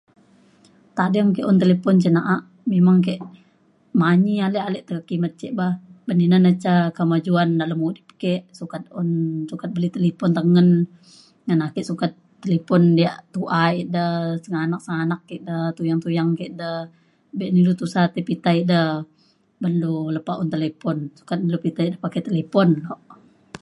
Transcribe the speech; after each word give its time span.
tading 0.97 1.29
ke 1.35 1.41
un 1.49 1.59
talipon 1.61 1.95
cin 2.01 2.13
na’a 2.17 2.35
memang 2.73 2.97
ke 3.05 3.13
manyi 3.99 4.33
manyi 4.47 4.59
ale 4.67 4.79
te 4.87 4.93
kimet 5.07 5.33
ce 5.39 5.47
bah. 5.59 5.73
babn 6.05 6.23
ina 6.25 6.37
na 6.45 6.51
ca 6.63 6.73
kemajuan 6.97 7.49
dalem 7.59 7.79
udip 7.89 8.07
ke 8.21 8.33
sukat 8.59 8.83
un 8.99 9.09
sukat 9.51 9.69
beli 9.75 9.89
talipon 9.95 10.31
tengen 10.37 10.69
ngan 11.45 11.59
ake 11.67 11.79
sukat 11.89 12.11
talipon 12.43 12.81
yak 13.03 13.17
tu’a 13.33 13.61
ida 13.81 14.05
sengganak 14.43 14.81
sengganak 14.85 15.21
ida 15.37 15.57
tuyang 15.75 16.01
tuyang 16.03 16.29
ke 16.39 16.45
da 16.59 16.69
be 17.37 17.45
na 17.51 17.59
ilu 17.61 17.73
tusah 17.79 18.05
tai 18.13 18.23
pita 18.27 18.51
ida 18.61 18.81
ban 19.61 19.73
lu 19.81 19.93
lepa 20.15 20.31
un 20.41 20.49
talipon. 20.53 20.97
sukat 21.17 21.39
na 21.41 21.57
pita 21.65 21.81
ida 21.87 22.01
pakai 22.03 22.21
talipon 22.27 22.69
lok. 22.87 23.01